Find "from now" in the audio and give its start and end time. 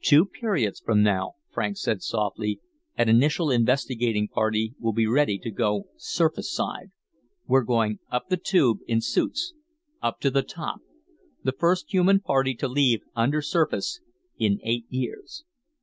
0.80-1.34